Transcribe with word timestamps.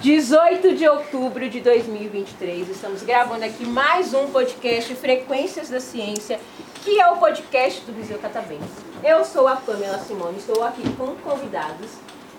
18 0.00 0.74
de 0.74 0.88
outubro 0.88 1.48
de 1.48 1.60
2023, 1.60 2.70
estamos 2.70 3.04
gravando 3.04 3.44
aqui 3.44 3.64
mais 3.64 4.12
um 4.12 4.26
podcast 4.32 4.92
Frequências 4.96 5.70
da 5.70 5.78
Ciência, 5.78 6.40
que 6.82 6.98
é 6.98 7.06
o 7.06 7.18
podcast 7.18 7.82
do 7.82 7.92
Museu 7.92 8.18
Catavento. 8.18 8.64
Eu 9.04 9.24
sou 9.24 9.46
a 9.46 9.54
Pamela 9.54 10.00
Simone, 10.00 10.38
estou 10.38 10.64
aqui 10.64 10.82
com 10.96 11.14
convidados 11.18 11.90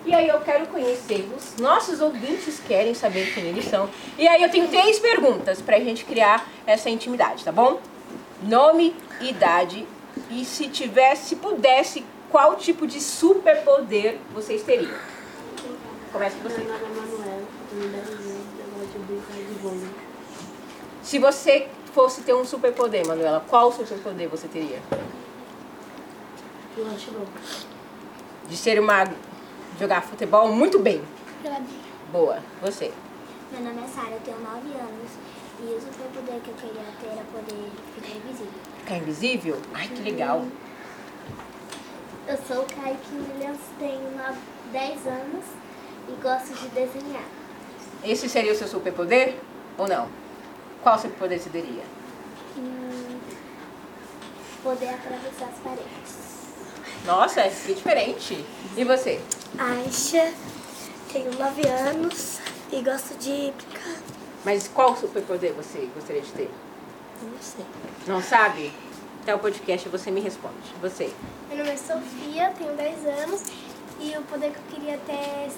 e 0.04 0.14
aí 0.14 0.28
eu 0.28 0.40
quero 0.40 0.66
conhecê-los. 0.66 1.56
Nossos 1.58 2.00
ouvintes 2.00 2.60
querem 2.66 2.94
saber 2.94 3.32
quem 3.32 3.44
eles 3.44 3.64
são. 3.64 3.88
E 4.18 4.28
aí 4.28 4.42
eu 4.42 4.50
tenho 4.50 4.68
três 4.68 4.98
perguntas 4.98 5.62
para 5.62 5.76
a 5.76 5.80
gente 5.80 6.04
criar 6.04 6.46
essa 6.66 6.90
intimidade, 6.90 7.44
tá 7.44 7.52
bom? 7.52 7.80
Nome, 8.42 8.94
idade 9.20 9.86
e 10.30 10.44
se 10.44 10.68
tivesse, 10.68 11.30
se 11.30 11.36
pudesse, 11.36 12.04
qual 12.30 12.56
tipo 12.56 12.86
de 12.86 13.00
superpoder 13.00 14.18
vocês 14.34 14.62
teriam? 14.62 14.94
Começa 16.12 16.36
com 16.36 16.48
você. 16.48 16.60
Meu 16.60 16.72
nome 16.72 16.84
é 16.84 17.00
Manuel, 17.00 17.42
tenho 17.70 17.88
10 17.88 18.08
anos, 18.08 18.20
eu 18.20 18.78
gosto 18.78 18.92
de 18.92 18.98
brincar 18.98 19.34
de 19.34 19.54
vôlei. 19.60 19.88
Se 21.02 21.18
você 21.18 21.68
fosse 21.92 22.22
ter 22.22 22.34
um 22.34 22.44
superpoder, 22.44 23.06
Manuela, 23.06 23.44
qual 23.48 23.72
superpoder 23.72 24.28
você 24.28 24.48
teria? 24.48 24.80
Eu 26.76 26.86
acho 26.88 27.10
bom. 27.12 27.26
De 28.48 28.56
ser 28.56 28.80
uma. 28.80 29.04
Jogar 29.78 30.02
futebol 30.02 30.48
muito 30.48 30.78
bem. 30.78 31.02
Jogador. 31.42 31.66
Boa. 32.12 32.38
Você. 32.62 32.92
Meu 33.52 33.62
nome 33.62 33.82
é 33.84 33.88
Sara, 33.88 34.10
eu 34.10 34.20
tenho 34.20 34.40
9 34.40 34.56
anos 34.56 35.10
e 35.60 35.64
o 35.64 35.80
superpoder 35.80 36.40
que 36.40 36.48
eu 36.50 36.54
queria 36.54 36.82
ter 37.00 37.06
era 37.06 37.24
poder 37.32 37.70
ficar 37.94 38.16
invisível. 38.16 38.52
Ficar 38.78 38.96
invisível? 38.96 39.60
Ai, 39.72 39.88
que 39.88 40.02
legal. 40.02 40.44
Eu 42.26 42.38
sou 42.48 42.62
o 42.62 42.66
Kaique 42.66 43.14
Williams, 43.14 43.60
tenho 43.78 44.00
10 44.72 45.06
anos 45.06 45.44
e 46.08 46.22
gosto 46.22 46.54
de 46.54 46.68
desenhar. 46.68 47.24
Esse 48.02 48.28
seria 48.28 48.52
o 48.52 48.56
seu 48.56 48.66
superpoder? 48.66 49.36
Ou 49.78 49.86
não? 49.86 50.08
Qual 50.82 50.98
superpoder 50.98 51.38
você 51.38 51.50
teria? 51.50 51.82
Hum, 52.56 53.18
poder 54.62 54.88
atravessar 54.88 55.46
as 55.46 55.58
paredes. 55.60 56.24
Nossa, 57.06 57.42
que 57.42 57.74
diferente. 57.74 58.44
E 58.76 58.84
você? 58.84 59.20
Aisha, 59.58 60.32
tenho 61.12 61.32
9 61.38 61.68
anos 61.68 62.40
e 62.72 62.82
gosto 62.82 63.16
de 63.18 63.52
brincar. 63.52 63.96
Mas 64.44 64.66
qual 64.66 64.96
superpoder 64.96 65.52
você 65.52 65.88
gostaria 65.94 66.22
de 66.22 66.32
ter? 66.32 66.50
Não 67.22 67.38
sei. 67.40 67.64
Não 68.06 68.22
sabe? 68.22 68.72
Até 69.22 69.32
o 69.32 69.38
podcast 69.38 69.88
você 69.88 70.10
me 70.10 70.20
responde. 70.20 70.74
Você. 70.82 71.12
Meu 71.48 71.58
nome 71.58 71.70
é 71.70 71.76
Sofia, 71.76 72.52
tenho 72.58 72.72
10 72.76 73.06
anos 73.06 73.42
e 74.00 74.16
o 74.18 74.22
poder 74.22 74.50
que 74.50 74.58
eu 74.58 74.80
queria 74.80 74.98
ter 75.06 75.12
é 75.12 75.48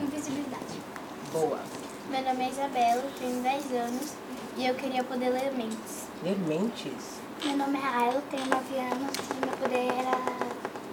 invisibilidade. 0.00 0.80
Boa. 1.32 1.58
Meu 2.08 2.22
nome 2.22 2.44
é 2.44 2.50
Isabela, 2.50 3.04
tenho 3.18 3.42
10 3.42 3.72
anos 3.72 4.12
e 4.56 4.66
eu 4.66 4.74
queria 4.76 5.02
poder 5.02 5.30
ler 5.30 5.52
mentes. 5.52 6.04
Ler 6.22 6.38
mentes? 6.38 7.20
Meu 7.44 7.56
nome 7.56 7.78
é 7.78 7.84
Ayla, 7.84 8.22
tenho 8.30 8.46
9 8.46 8.78
anos 8.78 9.16
e 9.18 9.44
meu 9.44 9.56
poder 9.56 9.88
era 9.92 10.16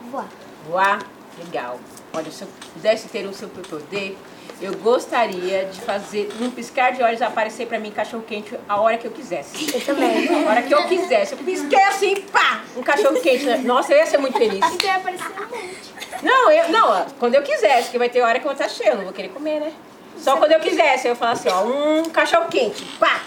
voar. 0.09 0.29
Voar? 0.67 1.16
Legal. 1.45 1.79
Olha, 2.13 2.31
se 2.31 2.43
eu 2.43 2.47
pudesse 2.73 3.07
ter 3.09 3.27
um 3.27 3.33
superpoder, 3.33 4.15
eu 4.59 4.73
gostaria 4.77 5.65
de 5.65 5.79
fazer, 5.81 6.29
num 6.39 6.49
piscar 6.49 6.91
de 6.91 7.03
olhos, 7.03 7.21
aparecer 7.21 7.67
pra 7.67 7.77
mim 7.79 7.91
cachorro 7.91 8.23
quente 8.27 8.57
a 8.67 8.79
hora 8.79 8.97
que 8.97 9.05
eu 9.05 9.11
quisesse. 9.11 9.71
Eu 9.73 9.81
também. 9.85 10.45
A 10.45 10.49
hora 10.49 10.61
que 10.63 10.73
eu 10.73 10.87
quisesse. 10.87 11.33
Eu 11.33 11.37
pisquei 11.39 11.83
assim, 11.83 12.15
pá! 12.21 12.61
Um 12.75 12.81
cachorro 12.81 13.19
quente. 13.21 13.45
né? 13.45 13.57
Nossa, 13.57 13.93
eu 13.93 13.97
ia 13.97 14.05
ser 14.05 14.17
muito 14.17 14.37
feliz. 14.37 14.57
Então 14.57 14.89
ia 14.89 14.95
aparecer 14.95 15.25
um 15.27 15.39
monte. 15.39 16.23
Não, 16.23 16.51
eu, 16.51 16.69
não, 16.69 17.05
quando 17.19 17.35
eu 17.35 17.43
quisesse, 17.43 17.83
porque 17.83 17.99
vai 17.99 18.09
ter 18.09 18.21
hora 18.21 18.39
que 18.39 18.47
eu 18.47 18.51
vou 18.51 18.53
estar 18.53 18.67
cheio, 18.69 18.91
eu 18.91 18.95
não 18.97 19.03
vou 19.03 19.13
querer 19.13 19.29
comer, 19.29 19.59
né? 19.59 19.71
Só 20.17 20.37
quando 20.37 20.51
eu 20.51 20.59
quisesse, 20.59 21.07
eu 21.07 21.11
ia 21.11 21.15
falar 21.15 21.33
assim, 21.33 21.49
ó, 21.49 21.63
um 21.63 22.09
cachorro 22.09 22.47
quente, 22.49 22.83
pá! 22.99 23.21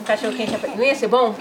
Um 0.00 0.04
cachorro 0.04 0.32
quente, 0.32 0.52
não 0.76 0.84
ia 0.84 0.94
ser 0.94 1.08
bom? 1.08 1.34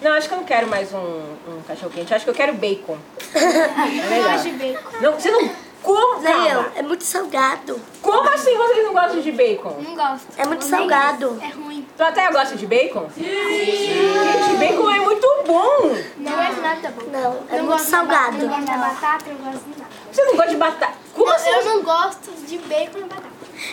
Não, 0.00 0.12
acho 0.12 0.28
que 0.28 0.34
eu 0.34 0.38
não 0.38 0.44
quero 0.44 0.68
mais 0.68 0.92
um, 0.94 0.98
um 0.98 1.62
cachorro 1.66 1.90
quente, 1.92 2.14
acho 2.14 2.24
que 2.24 2.30
eu 2.30 2.34
quero 2.34 2.54
bacon. 2.54 2.96
É 3.34 4.08
melhor. 4.10 4.32
gosto 4.32 4.44
de 4.50 4.56
bacon. 4.56 4.88
Não, 5.00 5.12
você 5.14 5.30
não... 5.30 5.68
Como? 5.80 6.26
Eu, 6.26 6.32
Calma. 6.32 6.72
é 6.74 6.82
muito 6.82 7.04
salgado. 7.04 7.80
Como 8.02 8.28
assim 8.28 8.56
vocês 8.56 8.84
não 8.84 8.92
gostam 8.92 9.20
de 9.20 9.30
bacon? 9.30 9.76
Não 9.80 9.94
gosto. 9.94 10.26
É 10.36 10.44
muito 10.44 10.64
salgado. 10.64 11.40
É 11.40 11.48
ruim. 11.50 11.86
Tu 11.96 12.02
até 12.02 12.30
gosta 12.32 12.56
de 12.56 12.66
bacon? 12.66 13.08
Sim! 13.14 13.22
Gente, 13.22 14.56
bacon 14.58 14.90
é 14.90 14.98
muito 15.00 15.26
bom! 15.46 15.96
Não 16.18 16.42
é 16.42 16.50
nada 16.50 16.90
bom. 16.90 17.06
Não, 17.10 17.20
é 17.20 17.56
Não 17.58 17.64
muito 17.64 17.66
gosto 17.68 17.86
salgado. 17.90 18.36
ba- 18.38 18.42
Não 18.42 18.48
gosto 18.48 18.66
da 18.66 18.76
batata, 18.76 19.24
não 19.30 19.52
gosto 19.52 19.64
de 19.64 19.78
nada. 19.78 19.90
Você 20.12 20.24
não 20.24 20.34
gosta 20.36 20.50
de 20.50 20.56
batata? 20.56 20.92
Como 21.14 21.26
Não, 21.28 21.34
assim? 21.36 21.48
eu 21.50 21.64
não 21.64 21.82
gosto 21.82 22.30
de 22.46 22.58
bacon 22.58 22.98
e 22.98 23.02
batata. 23.04 23.28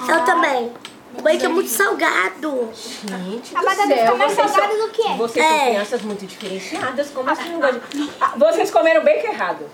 Eu 0.08 0.26
também. 0.26 0.74
O 1.18 1.22
bacon 1.22 1.46
é 1.46 1.48
muito 1.50 1.70
salgado. 1.70 2.70
Gente 2.74 3.56
A 3.56 3.60
do 3.60 3.66
batata 3.66 3.88
fica 3.96 4.16
mais 4.16 4.34
vocês 4.34 4.52
salgada 4.52 4.76
são- 4.78 4.86
do 4.88 4.92
que 4.92 5.02
é. 5.08 5.16
Vocês 5.16 5.46
são 5.46 5.56
É. 5.56 5.66
crianças 5.70 6.02
muito 6.02 6.26
diferenciadas. 6.26 7.10
Como 7.12 7.30
assim 7.30 7.50
não 7.50 7.60
gostam. 7.62 7.82
Ah, 8.20 8.34
vocês 8.36 8.72
comeram 8.72 9.04
bacon 9.04 9.28
errado. 9.28 9.66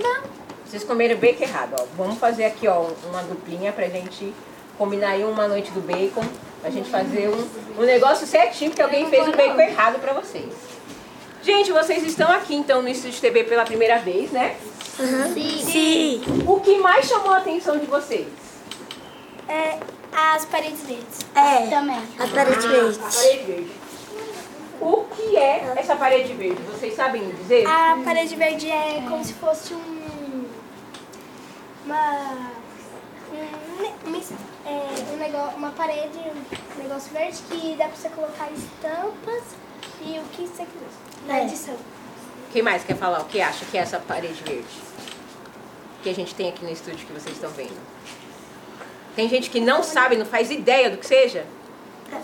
Não. 0.00 0.22
Vocês 0.66 0.82
comeram 0.84 1.16
bacon 1.18 1.42
errado, 1.44 1.74
ó. 1.78 1.84
Vamos 1.96 2.18
fazer 2.18 2.44
aqui, 2.44 2.66
ó, 2.68 2.86
uma 3.08 3.22
duplinha 3.22 3.72
pra 3.72 3.86
gente 3.88 4.32
combinar 4.78 5.10
aí 5.10 5.24
uma 5.24 5.46
noite 5.46 5.70
do 5.72 5.80
bacon. 5.80 6.24
Pra 6.60 6.70
gente 6.70 6.90
fazer 6.90 7.28
um, 7.28 7.80
um 7.82 7.84
negócio 7.86 8.26
certinho, 8.26 8.70
porque 8.70 8.82
alguém 8.82 9.08
fez 9.08 9.26
o 9.26 9.32
bacon 9.32 9.60
errado 9.60 9.98
pra 9.98 10.12
vocês. 10.12 10.52
Gente, 11.42 11.72
vocês 11.72 12.02
estão 12.04 12.30
aqui 12.30 12.54
então 12.54 12.82
no 12.82 12.88
Estúdio 12.88 13.18
TV 13.20 13.44
pela 13.44 13.64
primeira 13.64 13.98
vez, 13.98 14.30
né? 14.30 14.56
Sim. 15.64 16.22
O 16.46 16.60
que 16.60 16.76
mais 16.78 17.06
chamou 17.06 17.32
a 17.32 17.38
atenção 17.38 17.78
de 17.78 17.86
vocês? 17.86 18.26
É, 19.48 19.78
as 20.12 20.44
paredes 20.44 20.80
verdes. 20.82 21.18
É. 21.34 21.66
Também. 21.68 22.02
A 22.18 22.26
parede 22.26 22.66
verde. 22.68 22.98
Parede 22.98 23.44
verde. 23.44 23.70
O 24.80 25.04
que 25.14 25.36
é 25.36 25.74
essa 25.76 25.94
parede 25.96 26.32
verde? 26.32 26.60
Vocês 26.62 26.94
sabem 26.94 27.28
dizer? 27.30 27.66
A 27.66 27.98
parede 28.04 28.34
verde 28.34 28.70
é 28.70 29.04
como 29.08 29.24
se 29.24 29.34
fosse 29.34 29.74
um. 29.74 30.44
Uma. 31.84 32.50
Um, 34.06 34.16
es- 34.16 34.32
é, 34.66 35.12
um 35.12 35.16
negócio, 35.16 35.56
uma 35.56 35.70
parede, 35.70 36.18
um 36.18 36.82
negócio 36.82 37.12
verde 37.12 37.38
que 37.48 37.76
dá 37.76 37.86
pra 37.86 37.96
você 37.96 38.08
colocar 38.08 38.48
estampas 38.52 39.42
e 40.02 40.18
o 40.18 40.22
que 40.32 40.42
você 40.46 40.64
quiser 40.64 41.26
na 41.26 41.38
É. 41.38 41.44
edição. 41.44 41.76
Quem 42.52 42.62
mais 42.62 42.82
quer 42.82 42.96
falar 42.96 43.20
o 43.20 43.24
que 43.26 43.40
acha 43.40 43.64
que 43.66 43.78
é 43.78 43.82
essa 43.82 43.98
parede 44.00 44.42
verde? 44.42 44.66
Que 46.02 46.10
a 46.10 46.14
gente 46.14 46.34
tem 46.34 46.48
aqui 46.48 46.64
no 46.64 46.70
estúdio 46.72 47.06
que 47.06 47.12
vocês 47.12 47.34
estão 47.36 47.50
vendo. 47.50 47.78
Tem 49.16 49.28
gente 49.28 49.50
que 49.50 49.60
não 49.60 49.82
sabe, 49.82 50.16
não 50.16 50.26
faz 50.26 50.50
ideia 50.50 50.90
do 50.90 50.96
que 50.98 51.06
seja. 51.06 51.44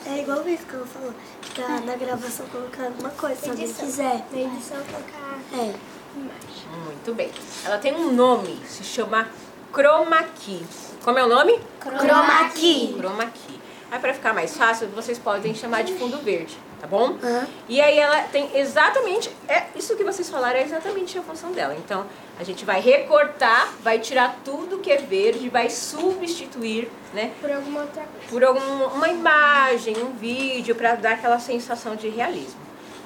É 0.06 0.20
igual 0.20 0.47
isso 0.48 0.64
que 0.66 0.74
ela 0.74 0.86
falou. 0.86 1.14
Ficar 1.41 1.80
na 1.82 1.94
gravação 1.94 2.47
colocar 2.47 2.84
alguma 2.84 3.10
coisa, 3.10 3.36
se 3.41 3.50
alguém 3.50 3.72
quiser. 3.72 4.26
Na 4.32 4.38
edição 4.38 4.78
colocar 4.84 5.38
É. 5.52 5.56
imagem. 5.56 6.84
Muito 6.84 7.14
bem. 7.14 7.30
Ela 7.64 7.78
tem 7.78 7.94
um 7.94 8.12
nome, 8.12 8.58
se 8.66 8.82
chama 8.84 9.28
Chroma 9.72 10.22
Key. 10.41 10.64
Como 11.04 11.19
é 11.19 11.24
o 11.24 11.28
nome? 11.28 11.60
Chroma 11.80 12.48
key. 12.50 12.94
Chroma 12.98 13.26
Key. 13.26 13.56
Aí 13.91 13.98
para 14.00 14.12
ficar 14.12 14.34
mais 14.34 14.56
fácil, 14.56 14.88
vocês 14.88 15.16
podem 15.19 15.54
chamar 15.54 15.82
de 15.84 15.94
fundo 15.94 16.19
verde, 16.19 16.58
tá 16.80 16.88
bom? 16.88 17.16
Aham. 17.22 17.47
E 17.69 17.80
aí 17.80 17.97
ela 17.98 18.22
tem 18.24 18.50
exatamente, 18.58 19.30
é 19.48 19.64
isso 19.76 19.97
que 19.97 20.02
vocês 20.02 20.28
falaram 20.28 20.58
é 20.58 20.62
exatamente 20.64 21.16
a 21.16 21.22
função 21.22 21.52
dela. 21.52 21.74
Então, 21.76 22.04
a 22.38 22.42
gente 22.42 22.64
vai 22.64 22.80
recortar, 22.80 23.72
vai 23.80 24.00
tirar 24.00 24.41
tudo 24.44 24.78
que 24.78 24.91
é 24.91 24.97
verde, 24.97 25.48
vai 25.48 25.70
substituir, 25.70 26.91
né, 27.14 27.30
Por 27.41 27.50
alguma 27.52 27.82
outra 27.82 28.02
coisa. 28.02 28.26
por 28.28 28.44
alguma 28.44 28.86
uma 28.88 29.08
imagem, 29.08 29.97
um 29.98 30.12
vídeo 30.16 30.74
para 30.74 30.97
dar 30.97 31.12
aquela 31.12 31.38
sensação 31.38 31.94
de 31.94 32.09
realismo. 32.09 32.60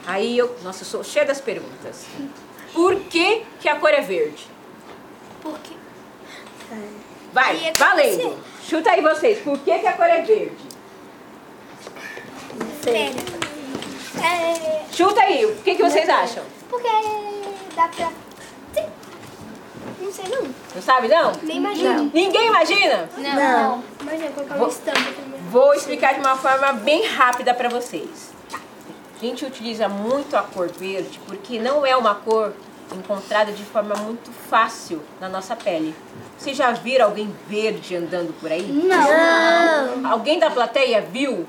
Aí 0.06 0.38
eu, 0.38 0.56
nossa, 0.62 0.82
eu 0.82 0.86
sou 0.86 1.04
cheia 1.04 1.26
das 1.26 1.40
perguntas. 1.42 2.06
Por 2.72 2.96
que 3.00 3.44
que 3.60 3.68
a 3.68 3.76
cor 3.76 3.90
é 3.90 4.00
verde? 4.00 4.46
Porque 5.42 5.74
Vai, 7.32 7.50
Aí 7.52 7.66
é 7.68 7.72
valendo. 7.72 8.38
Chuta 8.66 8.90
aí 8.90 9.00
vocês. 9.00 9.38
Por 9.38 9.58
que 9.58 9.78
que 9.78 9.86
a 9.86 9.92
cor 9.92 10.06
é 10.06 10.22
verde? 10.22 10.69
É, 12.88 14.84
Chuta 14.92 15.20
aí. 15.20 15.44
O 15.44 15.56
que 15.56 15.74
que 15.74 15.82
vocês 15.82 16.08
acham? 16.08 16.42
porque 16.68 16.88
dá 17.74 17.88
pra. 17.88 18.10
Sim. 18.74 18.86
Não 20.00 20.12
sei 20.12 20.24
não. 20.28 20.42
Não 20.74 20.82
sabe 20.82 21.08
não? 21.08 21.32
Nem 21.42 21.56
imagino. 21.56 22.10
Ninguém 22.14 22.46
imagina? 22.46 23.08
Não. 23.18 23.82
Imagina 24.00 24.30
colocar 24.30 24.54
Vou- 24.54 24.66
uma 24.66 24.72
estampa 24.72 25.00
também. 25.00 25.40
Vou 25.50 25.74
explicar 25.74 26.14
de 26.14 26.20
uma 26.20 26.36
forma 26.36 26.72
bem 26.74 27.06
rápida 27.06 27.52
para 27.54 27.68
vocês. 27.68 28.30
A 28.52 29.18
gente 29.24 29.44
utiliza 29.44 29.88
muito 29.88 30.36
a 30.36 30.42
cor 30.42 30.68
verde 30.68 31.20
porque 31.26 31.58
não 31.58 31.84
é 31.84 31.94
uma 31.96 32.14
cor 32.14 32.52
encontrada 32.94 33.52
de 33.52 33.62
forma 33.64 33.94
muito 33.96 34.30
fácil 34.48 35.02
na 35.20 35.28
nossa 35.28 35.54
pele. 35.54 35.94
Vocês 36.38 36.56
já 36.56 36.70
viram 36.72 37.06
alguém 37.06 37.34
verde 37.48 37.94
andando 37.96 38.32
por 38.40 38.50
aí? 38.50 38.62
Não. 38.62 40.10
Alguém 40.10 40.38
da 40.38 40.50
plateia 40.50 41.00
viu? 41.02 41.46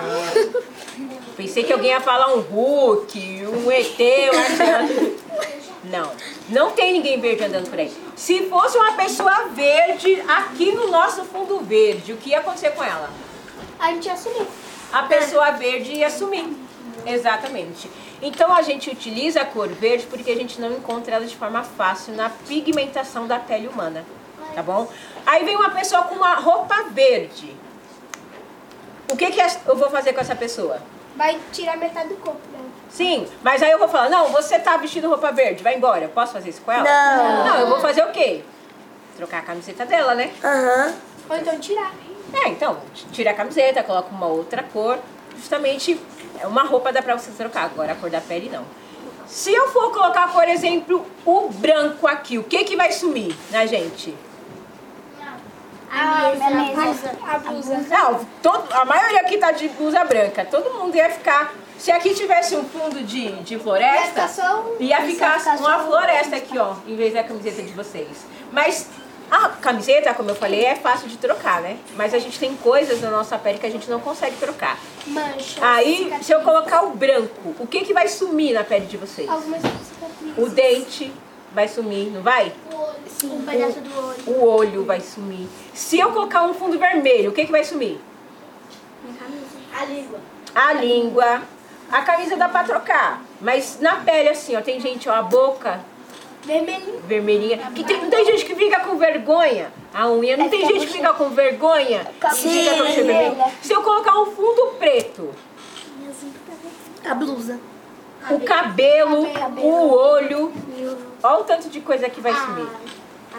Pensei 1.36 1.64
que 1.64 1.72
alguém 1.72 1.90
ia 1.90 2.00
falar 2.00 2.34
um 2.34 2.40
Hulk, 2.40 3.46
um 3.46 3.70
ET, 3.70 3.98
um. 3.98 5.30
Não, 5.84 6.12
não 6.50 6.70
tem 6.72 6.92
ninguém 6.92 7.18
verde 7.18 7.44
andando 7.44 7.70
por 7.70 7.78
aí. 7.78 7.90
Se 8.14 8.42
fosse 8.48 8.76
uma 8.76 8.92
pessoa 8.92 9.48
verde 9.48 10.22
aqui 10.28 10.72
no 10.72 10.90
nosso 10.90 11.24
fundo 11.24 11.60
verde, 11.60 12.12
o 12.12 12.16
que 12.16 12.30
ia 12.30 12.40
acontecer 12.40 12.70
com 12.70 12.84
ela? 12.84 13.10
A 13.78 13.92
gente 13.92 14.06
ia 14.06 14.16
sumir. 14.16 14.46
A 14.92 15.04
pessoa 15.04 15.52
verde 15.52 15.92
ia 15.92 16.10
sumir. 16.10 16.54
Exatamente. 17.06 17.90
Então 18.20 18.52
a 18.52 18.60
gente 18.60 18.90
utiliza 18.90 19.40
a 19.40 19.44
cor 19.44 19.68
verde 19.68 20.06
porque 20.10 20.30
a 20.30 20.36
gente 20.36 20.60
não 20.60 20.72
encontra 20.72 21.16
ela 21.16 21.24
de 21.24 21.34
forma 21.36 21.62
fácil 21.62 22.14
na 22.14 22.28
pigmentação 22.28 23.26
da 23.26 23.38
pele 23.38 23.66
humana. 23.66 24.04
Tá 24.54 24.62
bom? 24.62 24.90
Aí 25.24 25.44
vem 25.44 25.56
uma 25.56 25.70
pessoa 25.70 26.02
com 26.02 26.16
uma 26.16 26.34
roupa 26.34 26.84
verde. 26.90 27.56
O 29.10 29.16
que, 29.16 29.30
que 29.30 29.40
eu 29.66 29.76
vou 29.76 29.90
fazer 29.90 30.12
com 30.12 30.20
essa 30.20 30.34
pessoa? 30.34 30.78
Vai 31.16 31.38
tirar 31.52 31.76
metade 31.76 32.08
do 32.08 32.16
corpo 32.16 32.40
dela. 32.50 32.64
Sim, 32.88 33.26
mas 33.42 33.62
aí 33.62 33.70
eu 33.70 33.78
vou 33.78 33.88
falar, 33.88 34.08
não, 34.08 34.28
você 34.28 34.58
tá 34.58 34.76
vestindo 34.76 35.08
roupa 35.08 35.30
verde, 35.32 35.62
vai 35.62 35.76
embora. 35.76 36.04
Eu 36.04 36.08
posso 36.08 36.32
fazer 36.32 36.50
isso 36.50 36.60
com 36.62 36.72
ela? 36.72 36.84
Não. 36.84 37.44
Não, 37.46 37.56
eu 37.60 37.66
vou 37.68 37.80
fazer 37.80 38.02
o 38.02 38.10
quê? 38.10 38.42
Trocar 39.16 39.38
a 39.38 39.42
camiseta 39.42 39.84
dela, 39.84 40.14
né? 40.14 40.30
Aham. 40.42 40.94
Ou 41.28 41.36
então 41.36 41.58
tirar. 41.58 41.92
É, 42.32 42.48
então, 42.48 42.78
tira 43.12 43.32
a 43.32 43.34
camiseta, 43.34 43.82
coloca 43.82 44.08
uma 44.10 44.26
outra 44.26 44.62
cor. 44.62 44.98
Justamente, 45.36 46.00
é 46.40 46.46
uma 46.46 46.62
roupa 46.62 46.92
dá 46.92 47.02
pra 47.02 47.18
você 47.18 47.30
trocar, 47.32 47.64
agora 47.64 47.92
a 47.92 47.96
cor 47.96 48.10
da 48.10 48.20
pele 48.20 48.48
não. 48.48 48.64
Se 49.26 49.52
eu 49.52 49.68
for 49.68 49.92
colocar, 49.92 50.32
por 50.32 50.48
exemplo, 50.48 51.06
o 51.24 51.48
branco 51.50 52.06
aqui, 52.06 52.38
o 52.38 52.42
que 52.42 52.64
que 52.64 52.76
vai 52.76 52.90
sumir 52.90 53.34
na 53.50 53.66
gente? 53.66 54.14
A, 55.90 56.30
blusa. 56.30 57.18
A 57.26 57.38
blusa. 57.38 57.76
Não, 57.88 58.20
todo, 58.42 58.72
a 58.72 58.84
maioria 58.84 59.20
aqui 59.20 59.38
tá 59.38 59.50
de 59.52 59.68
blusa 59.70 60.04
branca. 60.04 60.44
Todo 60.44 60.70
mundo 60.78 60.94
ia 60.96 61.10
ficar... 61.10 61.52
Se 61.78 61.90
aqui 61.90 62.14
tivesse 62.14 62.54
um 62.54 62.64
fundo 62.64 63.02
de, 63.02 63.30
de 63.42 63.58
floresta, 63.58 64.20
Ia 64.20 64.28
ficar 64.28 64.56
um- 64.56 64.82
ia 64.82 65.00
ficar 65.02 65.40
uma 65.40 65.56
só 65.56 65.78
um- 65.80 65.86
floresta 65.86 66.36
aqui, 66.36 66.58
ó, 66.58 66.74
em 66.86 66.94
vez 66.94 67.14
da 67.14 67.24
camiseta 67.24 67.62
de 67.62 67.72
vocês. 67.72 68.08
Mas 68.52 68.86
a 69.30 69.48
camiseta, 69.48 70.12
como 70.12 70.28
eu 70.30 70.34
falei, 70.34 70.62
é 70.64 70.74
fácil 70.76 71.08
de 71.08 71.16
trocar, 71.16 71.62
né? 71.62 71.78
Mas 71.96 72.12
a 72.12 72.18
gente 72.18 72.38
tem 72.38 72.54
coisas 72.56 73.00
na 73.00 73.08
nossa 73.10 73.38
pele 73.38 73.58
que 73.58 73.64
a 73.66 73.70
gente 73.70 73.88
não 73.88 73.98
consegue 73.98 74.36
trocar. 74.36 74.78
Mancha. 75.06 75.58
Aí, 75.62 76.12
se 76.20 76.32
eu 76.32 76.40
colocar 76.42 76.82
o 76.82 76.90
branco, 76.90 77.54
o 77.58 77.66
que, 77.66 77.82
que 77.82 77.94
vai 77.94 78.08
sumir 78.08 78.52
na 78.52 78.62
pele 78.62 78.84
de 78.84 78.98
vocês? 78.98 79.26
Algumas 79.28 79.62
cicatrizes. 79.62 80.36
O 80.36 80.50
dente 80.50 81.10
vai 81.52 81.68
sumir, 81.68 82.10
não 82.10 82.22
vai? 82.22 82.52
Sim, 83.06 83.32
um 83.32 83.42
pedaço 83.44 83.80
do 83.80 83.98
olho. 83.98 84.18
O 84.26 84.44
olho 84.44 84.84
vai 84.84 85.00
sumir. 85.00 85.46
Se 85.74 85.98
eu 85.98 86.10
colocar 86.12 86.44
um 86.44 86.54
fundo 86.54 86.78
vermelho, 86.78 87.30
o 87.30 87.32
que, 87.34 87.44
que 87.44 87.52
vai 87.52 87.64
sumir? 87.64 88.00
A 89.78 89.84
língua. 89.84 90.18
A 90.54 90.72
língua. 90.72 91.42
A 91.90 92.02
camisa 92.02 92.36
dá 92.36 92.48
pra 92.48 92.64
trocar. 92.64 93.22
Mas 93.40 93.78
na 93.80 93.96
pele, 93.96 94.28
assim, 94.28 94.56
ó, 94.56 94.60
tem 94.60 94.80
gente, 94.80 95.08
ó, 95.08 95.12
a 95.14 95.22
boca 95.22 95.80
Vermelhinho. 96.44 97.00
vermelhinha. 97.00 97.58
Que 97.74 97.84
tem, 97.84 98.00
não 98.00 98.08
tem 98.10 98.24
gente 98.24 98.44
que 98.44 98.54
fica 98.54 98.80
com 98.80 98.96
vergonha. 98.96 99.72
A 99.92 100.08
unha. 100.08 100.36
Não 100.36 100.48
tem 100.48 100.64
gente 100.66 100.86
que 100.86 100.92
fica 100.92 101.12
com 101.12 101.30
vergonha. 101.30 102.00
fica 102.04 102.20
com 102.20 102.26
a 102.26 102.30
bochecha 102.30 102.84
vermelha. 102.84 103.44
Se 103.60 103.72
eu 103.72 103.82
colocar 103.82 104.18
um 104.20 104.26
fundo 104.26 104.74
preto, 104.78 105.30
A 107.04 107.14
blusa. 107.14 107.58
O 108.30 108.40
cabelo, 108.40 109.26
o 109.58 109.90
olho. 109.90 110.52
Olha 111.22 111.40
o 111.40 111.44
tanto 111.44 111.68
de 111.68 111.80
coisa 111.80 112.08
que 112.08 112.20
vai 112.20 112.34
sumir. 112.34 112.68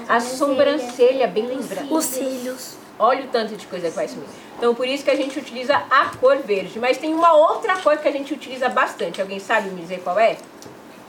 A 0.07 0.19
sobrancelha, 0.19 1.27
bem 1.27 1.45
lembrado. 1.45 1.93
Os 1.93 2.05
cílios. 2.05 2.77
Olha 2.97 3.25
o 3.25 3.27
tanto 3.27 3.55
de 3.55 3.65
coisa 3.67 3.89
que 3.89 3.95
vai 3.95 4.07
sumir. 4.07 4.27
Então, 4.57 4.75
por 4.75 4.87
isso 4.87 5.03
que 5.03 5.11
a 5.11 5.15
gente 5.15 5.37
utiliza 5.37 5.75
a 5.89 6.11
cor 6.17 6.37
verde. 6.37 6.79
Mas 6.79 6.97
tem 6.97 7.13
uma 7.13 7.33
outra 7.33 7.77
cor 7.77 7.97
que 7.97 8.07
a 8.07 8.11
gente 8.11 8.33
utiliza 8.33 8.69
bastante. 8.69 9.21
Alguém 9.21 9.39
sabe 9.39 9.69
me 9.69 9.81
dizer 9.81 10.01
qual 10.01 10.19
é? 10.19 10.37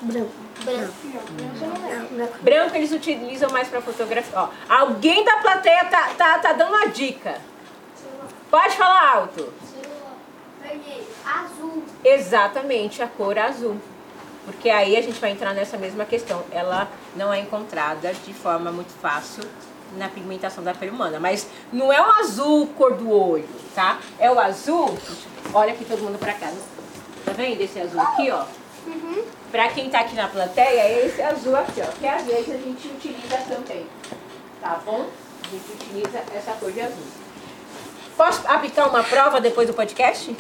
Branco. 0.00 0.30
Branco. 0.64 0.92
É 2.20 2.42
Branco 2.42 2.76
eles 2.76 2.92
utilizam 2.92 3.50
mais 3.50 3.68
para 3.68 3.80
fotografia. 3.80 4.32
Ó, 4.34 4.48
alguém 4.68 5.24
da 5.24 5.36
plateia 5.38 5.84
tá, 5.84 6.10
tá, 6.16 6.38
tá 6.38 6.52
dando 6.52 6.70
uma 6.70 6.86
dica. 6.86 7.36
Pode 8.50 8.74
falar 8.76 9.16
alto. 9.16 9.52
Vermelho. 10.72 11.06
Azul. 11.24 11.82
Exatamente, 12.04 13.02
a 13.02 13.06
cor 13.06 13.38
azul. 13.38 13.76
Porque 14.44 14.70
aí 14.70 14.96
a 14.96 15.02
gente 15.02 15.20
vai 15.20 15.30
entrar 15.30 15.54
nessa 15.54 15.76
mesma 15.76 16.04
questão. 16.04 16.42
Ela 16.50 16.88
não 17.14 17.32
é 17.32 17.38
encontrada 17.40 18.12
de 18.12 18.34
forma 18.34 18.72
muito 18.72 18.92
fácil 19.00 19.44
na 19.96 20.08
pigmentação 20.08 20.64
da 20.64 20.74
pele 20.74 20.90
humana. 20.90 21.20
Mas 21.20 21.46
não 21.72 21.92
é 21.92 22.00
o 22.00 22.10
azul 22.20 22.66
cor 22.68 22.94
do 22.94 23.10
olho, 23.10 23.48
tá? 23.74 23.98
É 24.18 24.30
o 24.30 24.40
azul. 24.40 24.96
Olha 25.54 25.72
aqui 25.72 25.84
todo 25.84 26.02
mundo 26.02 26.18
pra 26.18 26.32
cá. 26.34 26.50
Tá 27.24 27.32
vendo 27.32 27.60
esse 27.60 27.78
azul 27.78 28.00
aqui, 28.00 28.30
ó? 28.30 28.44
Pra 29.52 29.68
quem 29.68 29.90
tá 29.90 30.00
aqui 30.00 30.16
na 30.16 30.26
plateia, 30.26 30.80
é 30.80 31.06
esse 31.06 31.22
azul 31.22 31.54
aqui, 31.54 31.80
ó. 31.80 31.86
Que 32.00 32.06
às 32.06 32.24
vezes 32.24 32.48
a 32.48 32.58
gente 32.58 32.88
utiliza 32.88 33.36
também. 33.48 33.86
Tá 34.60 34.80
bom? 34.84 35.06
A 35.44 35.48
gente 35.48 35.72
utiliza 35.72 36.18
essa 36.34 36.52
cor 36.52 36.72
de 36.72 36.80
azul. 36.80 37.04
Posso 38.16 38.46
aplicar 38.48 38.88
uma 38.88 39.04
prova 39.04 39.40
depois 39.40 39.68
do 39.68 39.74
podcast? 39.74 40.36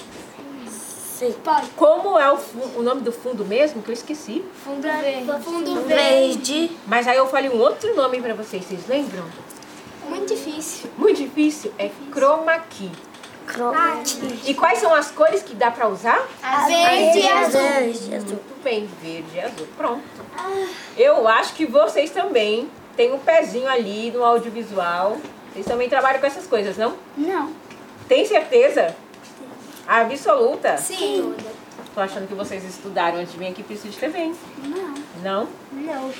Sim. 1.22 1.32
Pode. 1.44 1.68
Como 1.70 2.18
é 2.18 2.32
o, 2.32 2.38
o 2.76 2.82
nome 2.82 3.02
do 3.02 3.12
fundo 3.12 3.44
mesmo? 3.44 3.82
Que 3.82 3.90
eu 3.90 3.94
esqueci. 3.94 4.44
Fundo 4.64 4.82
verde. 4.82 5.44
Fundo 5.44 5.82
verde. 5.82 6.70
Mas 6.86 7.06
aí 7.06 7.16
eu 7.16 7.26
falei 7.28 7.50
um 7.50 7.60
outro 7.60 7.94
nome 7.94 8.20
pra 8.20 8.34
vocês, 8.34 8.64
vocês 8.64 8.88
lembram? 8.88 9.24
Muito 10.08 10.34
difícil. 10.34 10.90
Muito 10.98 11.22
difícil. 11.22 11.72
É 11.78 11.90
chroma 12.10 12.58
key. 12.58 12.90
Cromática. 13.46 14.26
E 14.46 14.54
quais 14.54 14.78
são 14.78 14.94
as 14.94 15.10
cores 15.10 15.42
que 15.42 15.54
dá 15.54 15.70
pra 15.70 15.88
usar? 15.88 16.26
Verde 16.66 17.18
e 17.18 17.28
azul. 17.28 17.60
Verde, 17.60 18.14
azul. 18.14 18.28
Muito 18.28 18.62
bem, 18.62 18.88
verde 19.02 19.36
e 19.36 19.40
azul. 19.40 19.66
Pronto. 19.76 20.02
Eu 20.96 21.26
acho 21.28 21.54
que 21.54 21.66
vocês 21.66 22.10
também 22.10 22.68
têm 22.96 23.12
um 23.12 23.18
pezinho 23.18 23.68
ali 23.68 24.10
no 24.10 24.24
audiovisual. 24.24 25.18
Vocês 25.52 25.66
também 25.66 25.88
trabalham 25.88 26.20
com 26.20 26.26
essas 26.26 26.46
coisas, 26.46 26.76
não? 26.76 26.94
Não. 27.16 27.52
Tem 28.08 28.24
certeza? 28.24 28.96
Absoluta? 29.86 30.76
Sim. 30.78 31.34
Tô 31.94 32.00
achando 32.00 32.26
que 32.26 32.34
vocês 32.34 32.64
estudaram 32.64 33.18
antes 33.18 33.32
de 33.32 33.38
vir 33.38 33.48
aqui 33.48 33.62
pro 33.62 33.74
Estúdio 33.74 33.98
TV, 34.00 34.18
hein? 34.18 34.34
Não. 34.64 34.94
Não? 35.22 35.48
Não. 35.72 36.12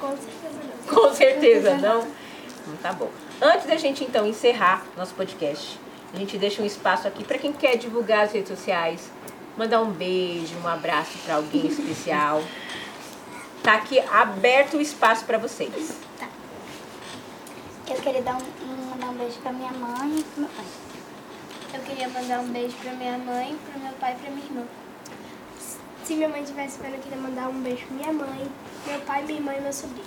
Com 0.00 0.16
certeza 0.16 0.60
não. 0.62 0.94
Com 0.94 1.14
certeza, 1.14 1.74
não? 1.78 2.00
Então 2.00 2.76
tá 2.82 2.92
bom. 2.92 3.08
Antes 3.40 3.66
da 3.66 3.76
gente 3.76 4.04
então 4.04 4.26
encerrar 4.26 4.84
nosso 4.96 5.14
podcast, 5.14 5.78
a 6.12 6.16
gente 6.16 6.36
deixa 6.38 6.62
um 6.62 6.66
espaço 6.66 7.08
aqui 7.08 7.24
para 7.24 7.38
quem 7.38 7.52
quer 7.52 7.76
divulgar 7.76 8.24
as 8.24 8.32
redes 8.32 8.48
sociais, 8.56 9.10
mandar 9.56 9.80
um 9.80 9.90
beijo, 9.90 10.54
um 10.62 10.68
abraço 10.68 11.18
para 11.24 11.36
alguém 11.36 11.66
especial. 11.66 12.42
Tá 13.62 13.74
aqui 13.74 14.00
aberto 14.00 14.78
o 14.78 14.80
espaço 14.80 15.26
para 15.26 15.36
vocês. 15.36 15.92
Eu 17.86 17.96
queria 17.96 18.22
dar 18.22 18.36
um, 18.36 18.38
um- 18.38 18.90
mandar 18.90 19.08
um 19.10 19.12
beijo 19.18 19.36
pra 19.40 19.52
minha 19.52 19.70
mãe 19.70 20.16
e 20.18 20.22
pro 20.22 20.40
meu 20.40 20.48
pai. 20.56 20.64
Eu 21.72 21.80
queria 21.80 22.08
mandar 22.08 22.40
um 22.40 22.48
beijo 22.48 22.74
pra 22.82 22.92
minha 22.92 23.16
mãe, 23.18 23.56
pro 23.70 23.80
meu 23.80 23.92
pai 23.92 24.12
e 24.12 24.22
pra 24.22 24.30
minha 24.30 24.44
irmã. 24.44 24.62
Se 26.04 26.14
minha 26.14 26.28
mãe 26.28 26.42
estivesse 26.42 26.80
vendo, 26.82 26.94
eu 26.94 27.00
queria 27.00 27.18
mandar 27.18 27.48
um 27.48 27.60
beijo 27.60 27.86
pra 27.86 27.96
minha 27.96 28.12
mãe, 28.12 28.46
meu 28.86 29.00
pai, 29.00 29.22
minha 29.22 29.38
irmã 29.38 29.54
e 29.54 29.60
meu 29.60 29.72
sobrinho. 29.72 30.06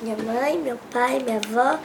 Minha 0.00 0.16
mãe, 0.16 0.58
meu 0.58 0.78
pai, 0.90 1.18
minha 1.18 1.36
avó 1.44 1.78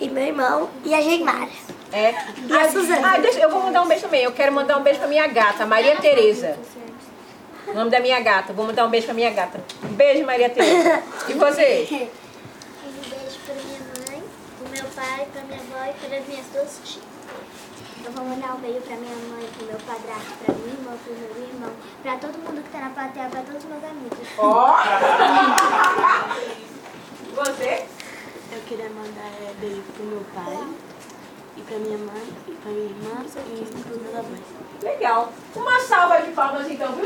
e 0.00 0.08
meu 0.08 0.24
irmão 0.24 0.70
e 0.84 0.94
a 0.94 1.00
Geimara. 1.00 1.50
É. 1.92 2.14
E 2.46 2.56
a 2.56 2.70
Suzana. 2.70 3.14
Ah, 3.14 3.18
deixa, 3.18 3.40
eu 3.40 3.50
vou 3.50 3.62
mandar 3.62 3.82
um 3.82 3.88
beijo 3.88 4.02
também. 4.02 4.22
Eu 4.22 4.32
quero 4.32 4.52
mandar 4.52 4.78
um 4.78 4.82
beijo 4.82 4.98
pra 4.98 5.08
minha 5.08 5.26
gata, 5.26 5.66
Maria 5.66 5.96
Tereza. 5.96 6.56
O 7.66 7.74
nome 7.74 7.90
da 7.90 8.00
minha 8.00 8.20
gata. 8.20 8.52
Vou 8.52 8.66
mandar 8.66 8.86
um 8.86 8.90
beijo 8.90 9.06
pra 9.06 9.14
minha 9.14 9.30
gata. 9.30 9.62
Um 9.84 9.92
beijo, 9.94 10.24
Maria 10.24 10.48
Tereza. 10.48 11.02
E 11.28 11.32
você? 11.34 12.08
avó 15.58 15.84
e 15.90 15.92
para 15.94 16.18
as 16.18 16.26
minhas 16.26 16.46
duas 16.52 16.80
tias. 16.84 17.04
Então, 18.00 18.24
mandar 18.24 18.54
um 18.54 18.60
beijo 18.60 18.80
para 18.80 18.96
minha 18.96 19.16
mãe, 19.16 19.48
para 19.56 19.66
meu 19.66 19.78
padrasto, 19.80 20.32
para 20.44 20.54
minha 20.54 20.74
irmã, 20.74 20.96
para 21.04 21.12
meu 21.14 21.30
irmão, 21.48 21.72
para 22.02 22.16
todo 22.16 22.38
mundo 22.38 22.62
que 22.62 22.68
está 22.68 22.80
na 22.80 22.90
plateia, 22.90 23.28
para 23.28 23.42
todos 23.42 23.64
os 23.64 23.68
meus 23.68 23.84
amigos. 23.84 24.28
Ó! 24.38 24.70
Oh. 24.70 24.76
Você? 27.44 27.86
Eu 28.50 28.60
queria 28.62 28.88
mandar 28.88 29.26
é, 29.26 29.52
beijo 29.60 29.82
para 29.94 30.04
meu 30.06 30.24
pai, 30.34 30.56
e 31.56 31.60
para 31.60 31.78
minha 31.78 31.98
mãe, 31.98 32.22
e 32.46 32.52
para 32.52 32.70
minha 32.70 32.86
irmã, 32.86 33.24
e 33.24 33.28
para 33.82 33.92
os 33.92 34.00
meus. 34.00 34.26
Legal! 34.82 35.32
Uma 35.54 35.80
salva 35.80 36.22
de 36.22 36.30
palmas 36.32 36.70
então, 36.70 36.92
viu, 36.92 37.04